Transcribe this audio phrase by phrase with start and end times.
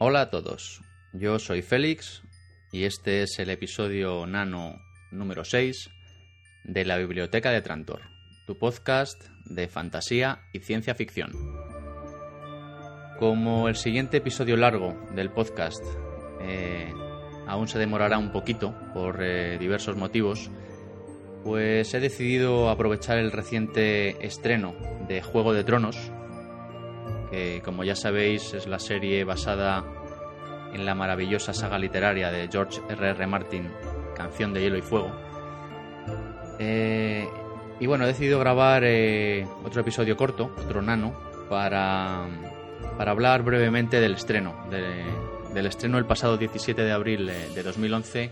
[0.00, 0.80] Hola a todos,
[1.12, 2.22] yo soy Félix
[2.70, 4.80] y este es el episodio nano
[5.10, 5.90] número 6
[6.62, 8.02] de la Biblioteca de Trantor,
[8.46, 11.32] tu podcast de fantasía y ciencia ficción.
[13.18, 15.84] Como el siguiente episodio largo del podcast
[16.42, 16.92] eh,
[17.48, 20.48] aún se demorará un poquito por eh, diversos motivos,
[21.42, 24.76] pues he decidido aprovechar el reciente estreno
[25.08, 26.12] de Juego de Tronos,
[27.30, 29.84] que como ya sabéis es la serie basada
[30.72, 33.10] en la maravillosa saga literaria de George R.R.
[33.10, 33.26] R.
[33.26, 33.70] Martin,
[34.14, 35.12] Canción de Hielo y Fuego.
[36.58, 37.26] Eh,
[37.80, 41.14] y bueno, he decidido grabar eh, otro episodio corto, otro nano,
[41.48, 42.26] para,
[42.96, 48.30] para hablar brevemente del estreno, del estreno el pasado 17 de abril de 2011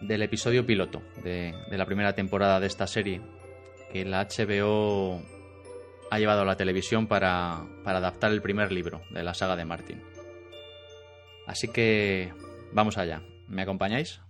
[0.00, 3.20] del episodio piloto de, de la primera temporada de esta serie,
[3.92, 5.22] que la HBO
[6.10, 9.64] ha llevado a la televisión para, para adaptar el primer libro de la saga de
[9.64, 10.02] Martin.
[11.46, 12.32] Así que
[12.72, 13.22] vamos allá.
[13.48, 14.20] ¿Me acompañáis?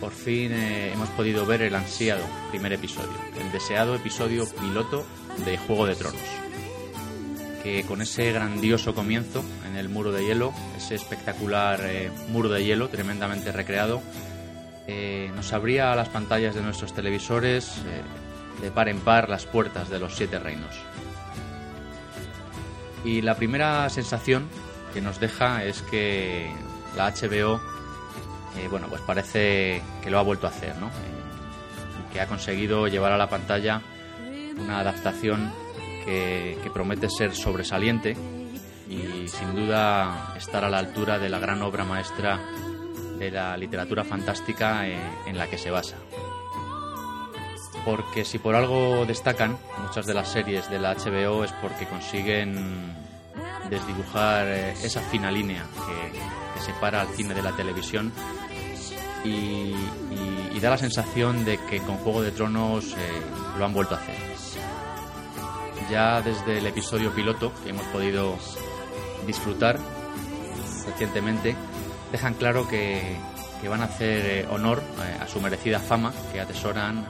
[0.00, 5.04] Por fin eh, hemos podido ver el ansiado primer episodio, el deseado episodio piloto
[5.44, 6.20] de Juego de Tronos,
[7.64, 12.64] que con ese grandioso comienzo en el muro de hielo, ese espectacular eh, muro de
[12.64, 14.02] hielo tremendamente recreado,
[14.86, 17.82] eh, nos abría a las pantallas de nuestros televisores
[18.60, 20.76] de par en par las puertas de los siete reinos.
[23.04, 24.46] Y la primera sensación
[24.94, 26.52] que nos deja es que
[26.96, 27.71] la HBO
[28.58, 30.88] eh, bueno, pues parece que lo ha vuelto a hacer, ¿no?
[30.88, 33.80] Eh, que ha conseguido llevar a la pantalla
[34.58, 35.50] una adaptación
[36.04, 38.16] que, promete ser sobresaliente
[38.88, 42.40] y sin duda estar a la altura de la gran obra maestra
[43.18, 45.96] de la literatura fantástica eh, en la que se basa.
[47.84, 52.94] Porque si por algo destacan muchas de las series de la HBO es porque consiguen
[53.70, 55.64] desdibujar esa fina línea
[56.54, 58.12] que separa al cine de la televisión
[59.24, 59.74] y,
[60.60, 62.96] da la sensación de que con Juego de Tronos eh,
[63.58, 64.14] lo han vuelto a hacer.
[65.90, 68.36] Ya desde el episodio piloto que hemos podido
[69.26, 69.80] disfrutar
[70.86, 71.56] recientemente,
[72.12, 73.16] dejan claro que,
[73.60, 77.04] que van a hacer eh, honor eh, a su merecida fama que atesoran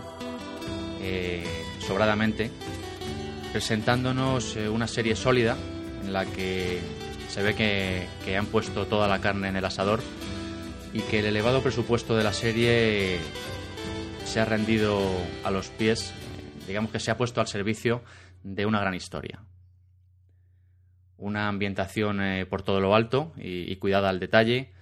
[1.81, 2.49] sobradamente,
[3.50, 5.56] presentándonos una serie sólida
[6.00, 6.81] en la que
[7.29, 10.00] se ve que, que han puesto toda la carne en el asador
[10.92, 13.19] y que el elevado presupuesto de la serie
[14.25, 15.00] se ha rendido
[15.44, 16.12] a los pies,
[16.66, 18.03] digamos que se ha puesto al servicio
[18.42, 19.42] de una gran historia.
[21.16, 24.72] Una ambientación eh, por todo lo alto y, y cuidada al detalle,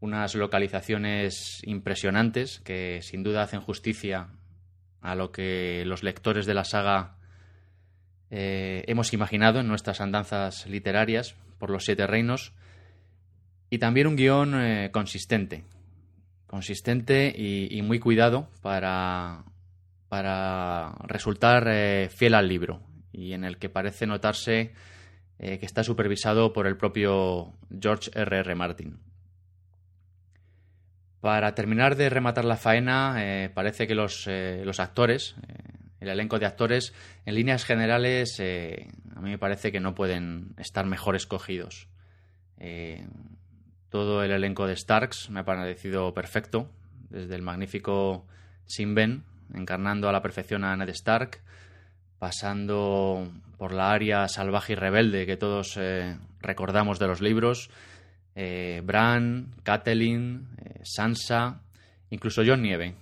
[0.00, 4.28] unas localizaciones impresionantes que sin duda hacen justicia
[5.00, 7.16] a lo que los lectores de la saga
[8.30, 12.52] eh, hemos imaginado en nuestras andanzas literarias por los siete reinos
[13.70, 15.64] y también un guion eh, consistente,
[16.46, 19.44] consistente y, muy cuidado para,
[20.08, 22.80] para resultar eh, fiel al libro
[23.12, 24.72] y en el que parece notarse
[25.38, 28.40] eh, que está supervisado por el propio George R.R.
[28.40, 28.54] R.
[28.54, 28.98] Martin.
[31.20, 35.34] Para terminar de rematar la faena, parece que los, los actores,
[35.98, 36.94] el elenco de actores,
[37.26, 41.88] en líneas generales, a mí me parece que no pueden estar mejor escogidos.
[43.90, 46.68] Todo el elenco de Starks me ha parecido perfecto,
[47.08, 48.26] desde el magnífico
[48.66, 49.24] Sin Ben,
[49.54, 51.40] encarnando a la perfección a Ned Stark,
[52.18, 57.70] pasando por la área salvaje y rebelde que todos eh, recordamos de los libros,
[58.34, 61.62] eh, Bran, Catelyn, eh, Sansa,
[62.10, 62.94] incluso John Nieve.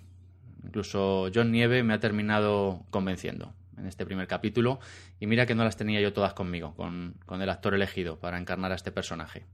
[0.65, 4.81] Incluso John Nieve me ha terminado convenciendo en este primer capítulo
[5.21, 8.39] y mira que no las tenía yo todas conmigo, con, con el actor elegido para
[8.39, 9.45] encarnar a este personaje.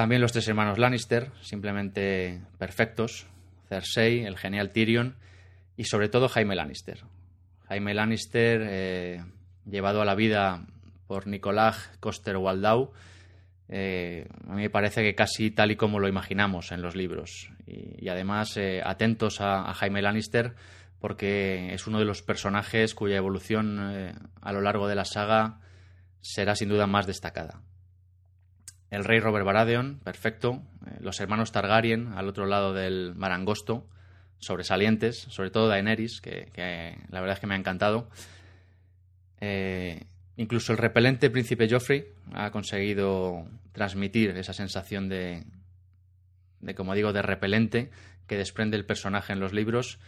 [0.00, 3.26] También los tres hermanos Lannister, simplemente perfectos.
[3.68, 5.16] Cersei, el genial Tyrion
[5.76, 7.04] y sobre todo Jaime Lannister.
[7.68, 9.24] Jaime Lannister, eh,
[9.66, 10.64] llevado a la vida
[11.06, 12.92] por Nicolás Coster Waldau,
[13.68, 17.50] eh, a mí me parece que casi tal y como lo imaginamos en los libros.
[17.66, 20.54] Y, además, eh, atentos a, a, Jaime Lannister,
[20.98, 23.78] porque es uno de los personajes cuya evolución
[24.40, 25.60] a lo largo de la saga
[26.22, 27.60] será sin duda más destacada.
[28.90, 30.62] El rey Robert Baratheon, perfecto.
[31.00, 33.86] los hermanos Targaryen, al otro lado del mar angosto,
[34.38, 38.08] sobresalientes, sobre todo Daenerys, que, la verdad es que me ha encantado.
[39.40, 40.06] Eh,
[40.36, 45.44] incluso el repelente príncipe Joffrey ha conseguido transmitir esa sensación de,
[46.60, 47.90] de, como digo, de repelente
[48.26, 49.98] que desprende el personaje en los libros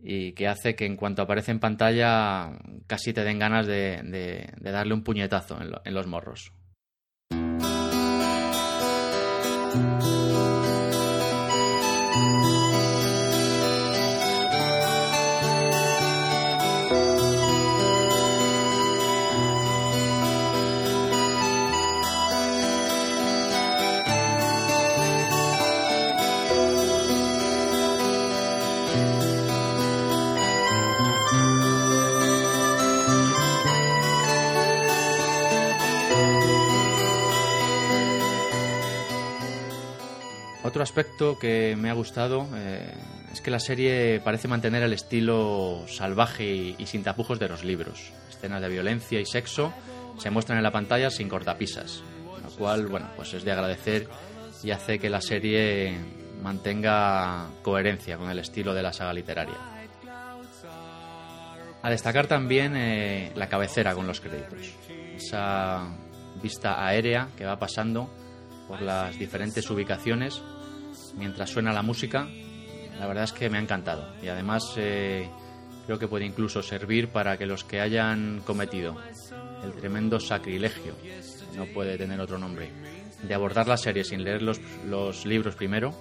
[0.00, 2.52] y que hace que en cuanto aparece en pantalla
[2.86, 6.52] casi te den ganas de, darle un puñetazo en los morros.
[9.74, 10.47] Música
[40.78, 42.94] Otro aspecto que me ha gustado eh,
[43.32, 47.64] es que la serie parece mantener el estilo salvaje y, y, sin tapujos de los
[47.64, 48.12] libros.
[48.28, 49.72] Escenas de violencia y sexo
[50.18, 52.04] se muestran en la pantalla sin cortapisas,
[52.44, 54.08] lo cual, bueno, pues es de agradecer
[54.62, 55.98] y hace que la serie
[56.44, 59.58] mantenga coherencia con el estilo de la saga literaria.
[61.82, 64.76] A destacar también eh, la cabecera con los créditos,
[65.16, 65.88] esa
[66.40, 68.08] vista aérea que va pasando
[68.68, 70.40] por las diferentes ubicaciones
[71.16, 72.28] mientras suena la música,
[72.98, 74.12] la verdad es que me ha encantado.
[74.22, 75.28] Y además eh,
[75.86, 78.96] creo que puede incluso servir para que los que hayan cometido
[79.64, 80.94] el tremendo sacrilegio,
[81.56, 82.70] no puede tener otro nombre,
[83.22, 85.92] de abordar la serie sin leer los, los libros primero,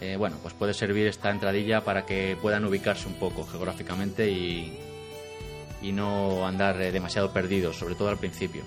[0.00, 4.78] eh, bueno, pues puede servir esta entradilla para que puedan ubicarse un poco geográficamente y,
[5.92, 8.62] no andar eh, demasiado perdidos, sobre todo al principio.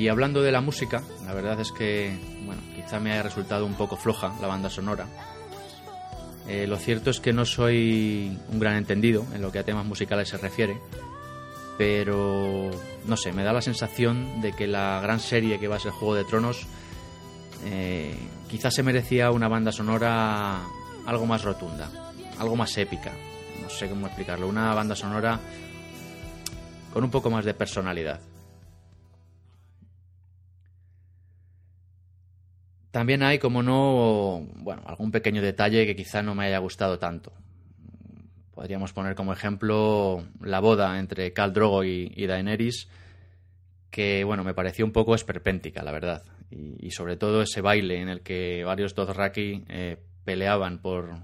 [0.00, 3.74] Y hablando de la música, la verdad es que, bueno, quizá me haya resultado un
[3.74, 5.06] poco floja la banda sonora.
[6.48, 9.84] Eh, lo cierto es que no soy un gran entendido en lo que a temas
[9.84, 10.80] musicales se refiere,
[11.76, 12.70] pero
[13.04, 15.92] no sé, me da la sensación de que la gran serie que va a ser
[15.92, 16.66] Juego de Tronos
[17.66, 18.16] eh,
[18.48, 20.62] quizás se merecía una banda sonora
[21.04, 21.90] algo más rotunda,
[22.38, 23.12] algo más épica,
[23.62, 25.38] no sé cómo explicarlo, una banda sonora
[26.90, 28.29] con un poco más de personalidad.
[32.90, 37.32] También hay, como no, bueno, algún pequeño detalle que quizá no me haya gustado tanto.
[38.52, 42.88] Podríamos poner como ejemplo la boda entre Khal Drogo y, Daenerys,
[43.90, 46.24] que, bueno, me pareció un poco esperpéntica, la verdad.
[46.50, 51.14] Y, y sobre todo ese baile en el que varios Dothraki eh, peleaban por,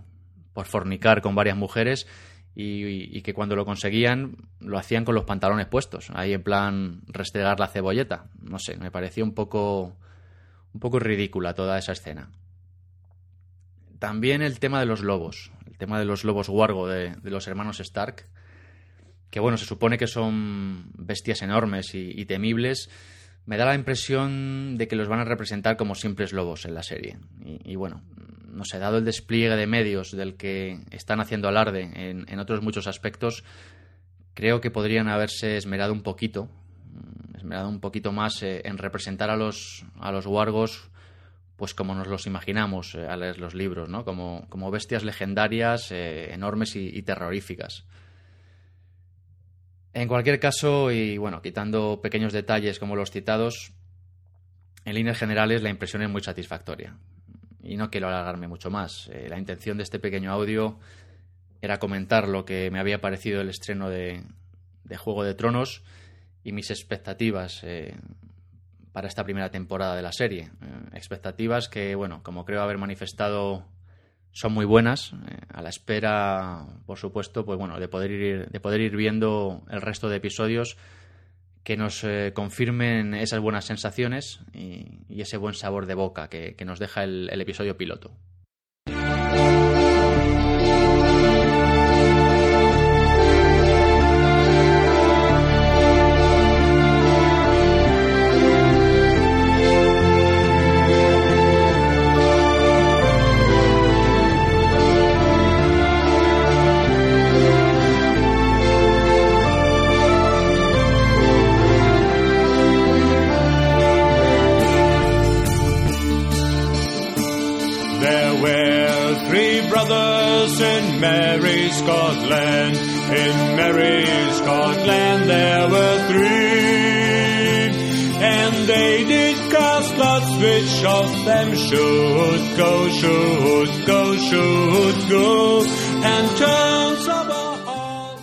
[0.52, 2.06] por fornicar con varias mujeres
[2.54, 7.02] y, y, que cuando lo conseguían lo hacían con los pantalones puestos, ahí en plan
[7.08, 8.30] restregar la cebolleta.
[8.40, 9.96] No sé, me pareció un poco
[10.76, 12.28] un poco ridícula toda esa escena.
[13.98, 17.80] También el tema de los lobos, el tema de los lobos guargo de, los hermanos
[17.80, 18.26] Stark,
[19.30, 22.90] que bueno, se supone que son bestias enormes y, temibles,
[23.46, 26.82] me da la impresión de que los van a representar como simples lobos en la
[26.82, 27.16] serie.
[27.40, 28.02] Y, bueno,
[28.46, 32.86] no sé, dado el despliegue de medios del que están haciendo alarde en otros muchos
[32.86, 33.44] aspectos,
[34.34, 36.50] creo que podrían haberse esmerado un poquito
[37.46, 40.90] esmerado un poquito más eh, en representar a los, a los wargos
[41.56, 44.04] pues como nos los imaginamos eh, al leer los libros, ¿no?
[44.04, 47.84] Como, como bestias legendarias, eh, enormes y, y, terroríficas.
[49.94, 53.72] En cualquier caso, y bueno, quitando pequeños detalles como los citados,
[54.84, 56.96] en líneas generales la impresión es muy satisfactoria.
[57.62, 59.08] Y no quiero alargarme mucho más.
[59.08, 60.78] Eh, la intención de este pequeño audio
[61.62, 64.22] era comentar lo que me había parecido el estreno de,
[64.84, 65.82] de Juego de Tronos
[66.46, 67.96] y mis expectativas eh,
[68.92, 70.42] para esta primera temporada de la serie.
[70.62, 73.66] Eh, expectativas que, bueno, como creo haber manifestado,
[74.30, 75.12] son muy buenas.
[75.12, 79.64] eh, a la espera, por supuesto, pues bueno, de poder ir, de poder ir viendo
[79.70, 80.76] el resto de episodios
[81.64, 86.78] que nos eh, confirmen esas buenas sensaciones y, ese buen sabor de boca que, nos
[86.78, 88.12] deja el episodio piloto.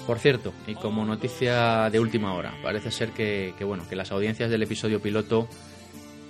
[0.07, 4.49] Por cierto, y como noticia de última hora, parece ser que, bueno, que las audiencias
[4.49, 5.47] del episodio piloto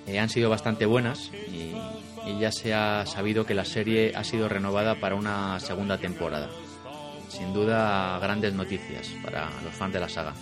[0.05, 1.73] eh, han sido bastante buenas y
[2.37, 6.49] ya se ha sabido que la serie ha sido renovada para una segunda temporada.
[7.29, 10.33] Sin duda, grandes noticias para los fans de la saga.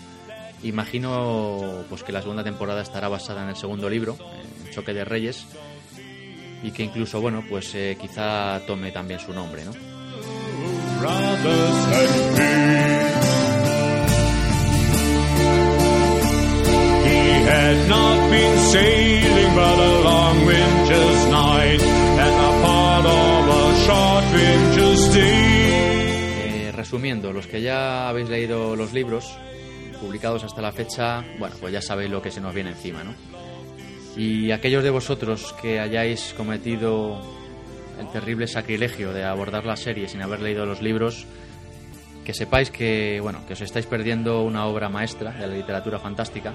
[0.64, 4.16] Imagino pues que la segunda temporada estará basada en el segundo libro,
[4.66, 5.46] en Choque de Reyes,
[6.64, 9.72] y que incluso, bueno, pues eh, quizá tome también su nombre, ¿no?
[25.16, 29.36] Eh, resumiendo, los que ya habéis leído los libros
[30.02, 33.14] publicados hasta la fecha, bueno, pues ya sabéis lo que se nos viene encima, ¿no?
[34.18, 37.22] Y aquellos de vosotros que hayáis cometido
[38.00, 41.26] el terrible sacrilegio de abordar la serie sin haber leído los libros,
[42.26, 46.52] que sepáis que, bueno, que os estáis perdiendo una obra maestra de la literatura fantástica,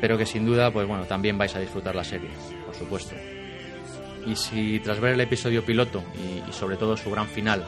[0.00, 2.30] pero que sin duda, pues bueno, también vais a disfrutar la serie,
[2.64, 3.14] por supuesto.
[4.26, 7.64] Y si tras ver el episodio piloto y, y sobre todo su gran final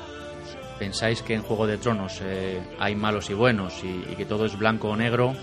[0.79, 4.47] pensáis que en Juego de Tronos eh, hay malos y buenos y, y que todo
[4.47, 5.35] es blanco o negro,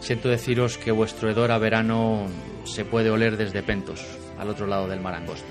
[0.00, 2.26] siento deciros que vuestro hedor a verano
[2.64, 4.04] se puede oler desde Pentos,
[4.38, 5.48] al otro lado del mar angosto.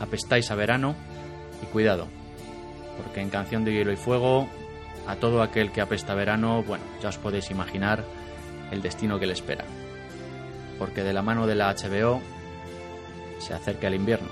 [0.00, 0.94] Apestáis a verano
[1.62, 2.08] y cuidado,
[2.96, 4.48] porque en Canción de Hielo y Fuego,
[5.06, 8.04] a todo aquel que apesta a verano, bueno, ya os podéis imaginar
[8.70, 9.64] el destino que le espera.
[10.78, 12.20] Porque de la mano de la HBO
[13.38, 14.28] se acerca el invierno.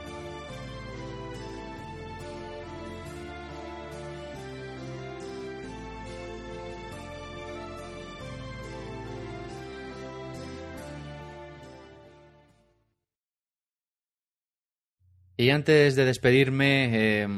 [15.42, 17.28] Y antes de despedirme, eh,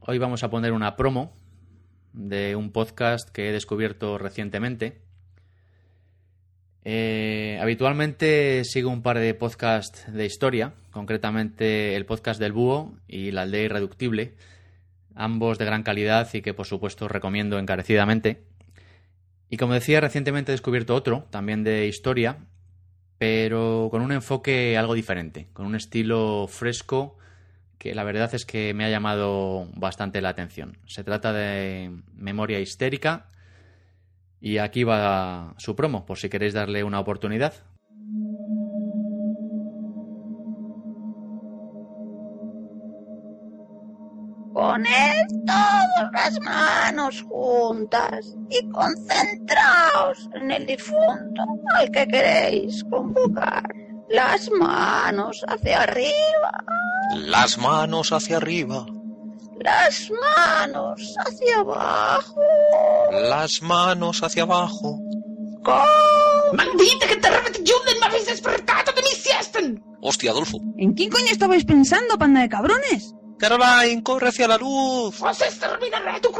[0.00, 1.36] hoy vamos a poner una promo
[2.14, 5.02] de un podcast que he descubierto recientemente.
[6.84, 13.30] Eh, habitualmente sigo un par de podcasts de historia, concretamente el podcast del Búho y
[13.30, 14.36] la aldea irreductible,
[15.14, 18.46] ambos de gran calidad y que por supuesto recomiendo encarecidamente.
[19.50, 22.38] Y como decía, recientemente he descubierto otro, también de historia,
[23.18, 27.18] pero con un enfoque algo diferente, con un estilo fresco
[27.84, 30.78] que la verdad es que me ha llamado bastante la atención.
[30.86, 33.26] Se trata de Memoria Histérica
[34.40, 37.52] y aquí va su promo, por si queréis darle una oportunidad.
[44.54, 51.42] Poned todas las manos juntas y concentraos en el difunto
[51.76, 53.68] al que queréis convocar.
[54.08, 56.50] Las manos hacia arriba,
[57.16, 58.86] Las manos hacia arriba,
[59.60, 62.40] las manos hacia abajo.
[63.12, 64.98] las manos hacia abajo.
[65.64, 65.78] Con...
[66.52, 69.60] ¡Maldita que te repetición me habéis despertado de mi siesta!
[70.02, 70.58] Hostia, Adolfo.
[70.76, 73.14] ¿En quién coño estabais pensando, panda de cabrones?
[73.38, 75.20] Caroline, corre hacia la luz.
[75.20, 76.30] Was exterminaré tu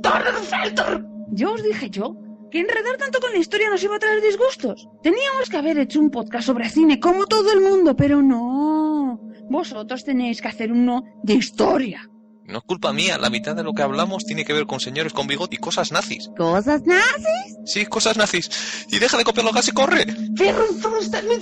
[0.00, 1.04] Donnerfelder!
[1.30, 2.14] Yo os dije yo
[2.52, 4.86] que enredar tanto con la historia nos iba a traer disgustos.
[5.02, 9.18] Teníamos que haber hecho un podcast sobre cine como todo el mundo, pero no.
[9.48, 12.08] Vosotros tenéis que hacer uno de historia.
[12.44, 15.14] No es culpa mía, la mitad de lo que hablamos tiene que ver con señores
[15.14, 16.28] con bigote y cosas nazis.
[16.36, 17.56] ¿Cosas nazis?
[17.64, 18.86] Sí, cosas nazis.
[18.90, 20.06] Y deja de copiar los gases y corre.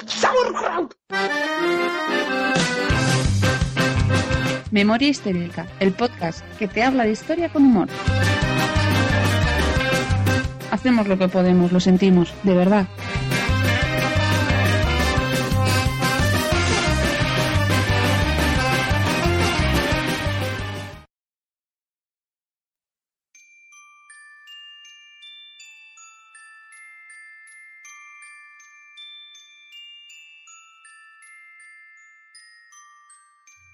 [0.07, 0.95] Sauerkraut!
[4.71, 7.89] Memoria Histérica, el podcast que te habla de historia con humor
[10.71, 12.87] hacemos lo que podemos, lo sentimos, de verdad.